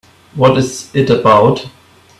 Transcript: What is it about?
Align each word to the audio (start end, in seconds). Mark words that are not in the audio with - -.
What 0.33 0.57
is 0.57 0.89
it 0.95 1.11
about? 1.11 1.69